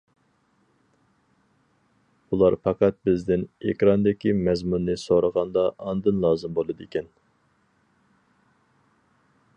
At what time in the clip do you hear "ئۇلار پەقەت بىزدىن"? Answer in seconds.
2.31-3.43